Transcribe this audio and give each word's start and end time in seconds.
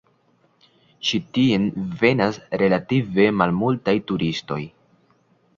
Ĉi 1.09 1.19
tien 1.37 1.67
venas 2.01 2.41
relative 2.63 3.29
malmultaj 3.43 3.97
turistoj. 4.13 4.63